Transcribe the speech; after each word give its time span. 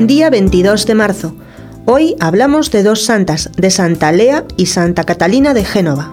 día 0.00 0.28
22 0.28 0.84
de 0.84 0.94
marzo. 0.94 1.34
Hoy 1.86 2.16
hablamos 2.20 2.70
de 2.70 2.82
dos 2.82 3.02
santas, 3.02 3.50
de 3.56 3.70
Santa 3.70 4.12
Lea 4.12 4.44
y 4.56 4.66
Santa 4.66 5.04
Catalina 5.04 5.54
de 5.54 5.64
Génova. 5.64 6.12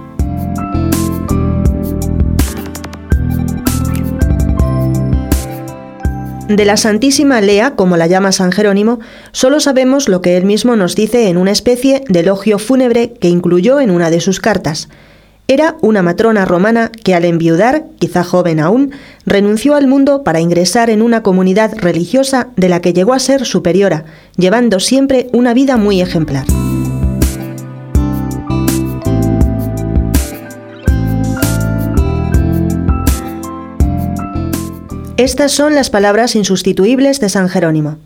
De 6.47 6.65
la 6.65 6.77
Santísima 6.77 7.41
Lea, 7.41 7.75
como 7.75 7.97
la 7.97 8.07
llama 8.07 8.31
San 8.31 8.51
Jerónimo, 8.51 8.99
solo 9.33 9.59
sabemos 9.59 10.07
lo 10.07 10.21
que 10.21 10.37
él 10.37 10.45
mismo 10.45 10.75
nos 10.75 10.95
dice 10.95 11.27
en 11.27 11.37
una 11.37 11.51
especie 11.51 12.03
de 12.07 12.21
elogio 12.21 12.59
fúnebre 12.59 13.13
que 13.13 13.27
incluyó 13.27 13.81
en 13.81 13.91
una 13.91 14.09
de 14.09 14.21
sus 14.21 14.39
cartas. 14.39 14.87
Era 15.53 15.77
una 15.81 16.01
matrona 16.01 16.45
romana 16.45 16.89
que 16.89 17.13
al 17.13 17.25
enviudar, 17.25 17.85
quizá 17.99 18.23
joven 18.23 18.59
aún, 18.59 18.89
renunció 19.23 19.75
al 19.75 19.85
mundo 19.85 20.23
para 20.23 20.39
ingresar 20.39 20.89
en 20.89 21.03
una 21.03 21.21
comunidad 21.21 21.77
religiosa 21.77 22.47
de 22.55 22.69
la 22.69 22.81
que 22.81 22.91
llegó 22.91 23.13
a 23.13 23.19
ser 23.19 23.45
superiora, 23.45 24.03
llevando 24.35 24.79
siempre 24.79 25.27
una 25.31 25.53
vida 25.53 25.77
muy 25.77 26.01
ejemplar. 26.01 26.47
Estas 35.17 35.51
son 35.51 35.75
las 35.75 35.91
palabras 35.91 36.35
insustituibles 36.35 37.19
de 37.19 37.29
San 37.29 37.47
Jerónimo. 37.47 37.99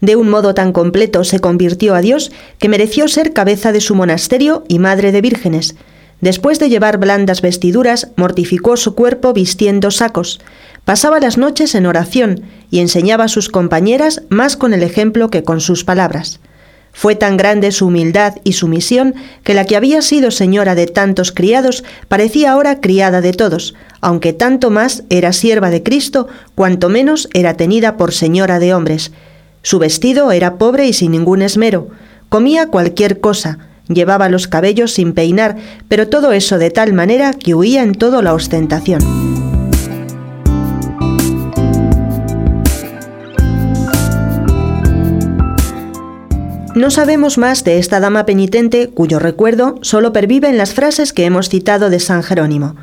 De 0.00 0.16
un 0.16 0.28
modo 0.28 0.54
tan 0.54 0.72
completo 0.72 1.22
se 1.22 1.38
convirtió 1.38 1.94
a 1.94 2.00
Dios 2.00 2.32
que 2.58 2.68
mereció 2.68 3.06
ser 3.06 3.32
cabeza 3.32 3.70
de 3.70 3.80
su 3.80 3.94
monasterio 3.94 4.64
y 4.66 4.80
madre 4.80 5.12
de 5.12 5.20
vírgenes, 5.20 5.76
Después 6.24 6.58
de 6.58 6.70
llevar 6.70 6.96
blandas 6.96 7.42
vestiduras, 7.42 8.08
mortificó 8.16 8.78
su 8.78 8.94
cuerpo 8.94 9.34
vistiendo 9.34 9.90
sacos. 9.90 10.40
Pasaba 10.86 11.20
las 11.20 11.36
noches 11.36 11.74
en 11.74 11.84
oración 11.84 12.44
y 12.70 12.78
enseñaba 12.78 13.24
a 13.24 13.28
sus 13.28 13.50
compañeras 13.50 14.22
más 14.30 14.56
con 14.56 14.72
el 14.72 14.82
ejemplo 14.82 15.28
que 15.28 15.42
con 15.42 15.60
sus 15.60 15.84
palabras. 15.84 16.40
Fue 16.94 17.14
tan 17.14 17.36
grande 17.36 17.72
su 17.72 17.88
humildad 17.88 18.36
y 18.42 18.54
sumisión 18.54 19.14
que 19.42 19.52
la 19.52 19.66
que 19.66 19.76
había 19.76 20.00
sido 20.00 20.30
señora 20.30 20.74
de 20.74 20.86
tantos 20.86 21.30
criados 21.30 21.84
parecía 22.08 22.52
ahora 22.52 22.80
criada 22.80 23.20
de 23.20 23.34
todos, 23.34 23.74
aunque 24.00 24.32
tanto 24.32 24.70
más 24.70 25.02
era 25.10 25.34
sierva 25.34 25.68
de 25.68 25.82
Cristo, 25.82 26.28
cuanto 26.54 26.88
menos 26.88 27.28
era 27.34 27.52
tenida 27.58 27.98
por 27.98 28.14
señora 28.14 28.60
de 28.60 28.72
hombres. 28.72 29.12
Su 29.60 29.78
vestido 29.78 30.32
era 30.32 30.56
pobre 30.56 30.86
y 30.86 30.94
sin 30.94 31.10
ningún 31.10 31.42
esmero. 31.42 31.88
Comía 32.30 32.68
cualquier 32.68 33.20
cosa, 33.20 33.58
Llevaba 33.88 34.28
los 34.28 34.48
cabellos 34.48 34.92
sin 34.92 35.12
peinar, 35.12 35.56
pero 35.88 36.08
todo 36.08 36.32
eso 36.32 36.58
de 36.58 36.70
tal 36.70 36.92
manera 36.92 37.34
que 37.34 37.54
huía 37.54 37.82
en 37.82 37.94
todo 37.94 38.22
la 38.22 38.34
ostentación. 38.34 39.02
No 46.74 46.90
sabemos 46.90 47.38
más 47.38 47.62
de 47.62 47.78
esta 47.78 48.00
dama 48.00 48.26
penitente 48.26 48.90
cuyo 48.90 49.20
recuerdo 49.20 49.78
solo 49.82 50.12
pervive 50.12 50.48
en 50.48 50.58
las 50.58 50.74
frases 50.74 51.12
que 51.12 51.24
hemos 51.24 51.48
citado 51.48 51.88
de 51.88 52.00
San 52.00 52.24
Jerónimo. 52.24 52.74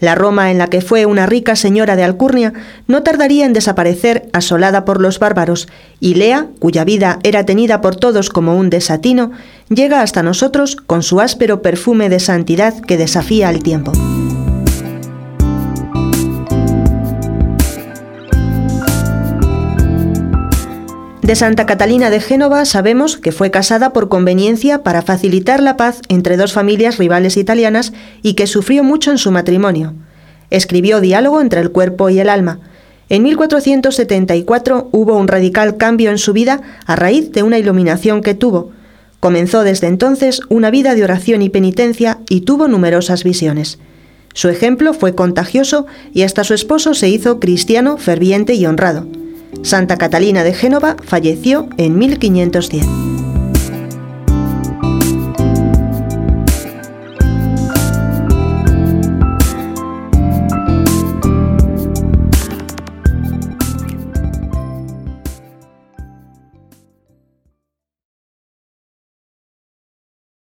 La 0.00 0.14
Roma 0.14 0.50
en 0.50 0.58
la 0.58 0.68
que 0.68 0.80
fue 0.80 1.06
una 1.06 1.26
rica 1.26 1.56
señora 1.56 1.94
de 1.94 2.02
Alcurnia 2.02 2.52
no 2.86 3.02
tardaría 3.02 3.46
en 3.46 3.52
desaparecer 3.52 4.28
asolada 4.32 4.84
por 4.84 5.00
los 5.00 5.18
bárbaros, 5.18 5.68
y 6.00 6.14
Lea, 6.14 6.48
cuya 6.58 6.84
vida 6.84 7.18
era 7.22 7.44
tenida 7.44 7.80
por 7.80 7.96
todos 7.96 8.30
como 8.30 8.56
un 8.56 8.70
desatino, 8.70 9.30
llega 9.68 10.00
hasta 10.00 10.22
nosotros 10.22 10.76
con 10.76 11.02
su 11.02 11.20
áspero 11.20 11.62
perfume 11.62 12.08
de 12.08 12.20
santidad 12.20 12.80
que 12.80 12.96
desafía 12.96 13.48
al 13.48 13.62
tiempo. 13.62 13.92
De 21.22 21.36
Santa 21.36 21.66
Catalina 21.66 22.08
de 22.08 22.18
Génova 22.20 22.64
sabemos 22.64 23.18
que 23.18 23.30
fue 23.30 23.50
casada 23.50 23.92
por 23.92 24.08
conveniencia 24.08 24.82
para 24.82 25.02
facilitar 25.02 25.62
la 25.62 25.76
paz 25.76 26.00
entre 26.08 26.38
dos 26.38 26.54
familias 26.54 26.96
rivales 26.96 27.36
italianas 27.36 27.92
y 28.22 28.34
que 28.34 28.46
sufrió 28.46 28.82
mucho 28.82 29.10
en 29.10 29.18
su 29.18 29.30
matrimonio. 29.30 29.92
Escribió 30.48 31.00
Diálogo 31.00 31.42
entre 31.42 31.60
el 31.60 31.70
cuerpo 31.70 32.08
y 32.08 32.20
el 32.20 32.30
alma. 32.30 32.58
En 33.10 33.22
1474 33.22 34.88
hubo 34.92 35.16
un 35.16 35.28
radical 35.28 35.76
cambio 35.76 36.10
en 36.10 36.18
su 36.18 36.32
vida 36.32 36.62
a 36.86 36.96
raíz 36.96 37.30
de 37.32 37.42
una 37.42 37.58
iluminación 37.58 38.22
que 38.22 38.34
tuvo. 38.34 38.70
Comenzó 39.20 39.62
desde 39.62 39.88
entonces 39.88 40.40
una 40.48 40.70
vida 40.70 40.94
de 40.94 41.04
oración 41.04 41.42
y 41.42 41.50
penitencia 41.50 42.18
y 42.30 42.40
tuvo 42.40 42.66
numerosas 42.66 43.24
visiones. 43.24 43.78
Su 44.32 44.48
ejemplo 44.48 44.94
fue 44.94 45.14
contagioso 45.14 45.86
y 46.14 46.22
hasta 46.22 46.44
su 46.44 46.54
esposo 46.54 46.94
se 46.94 47.10
hizo 47.10 47.40
cristiano, 47.40 47.98
ferviente 47.98 48.54
y 48.54 48.64
honrado. 48.64 49.06
Santa 49.62 49.96
Catalina 49.96 50.44
de 50.44 50.54
Génova 50.54 50.96
falleció 51.02 51.68
en 51.76 51.98
1510. 51.98 53.09